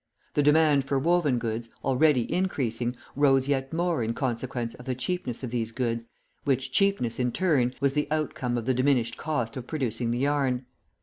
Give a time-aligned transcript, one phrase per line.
[0.33, 5.43] The demand for woven goods, already increasing, rose yet more in consequence of the cheapness
[5.43, 6.07] of these goods,
[6.43, 10.65] which cheapness, in turn, was the outcome of the diminished cost of producing the yarn.